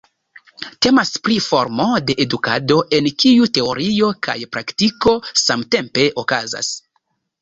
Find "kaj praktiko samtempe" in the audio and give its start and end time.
4.29-6.09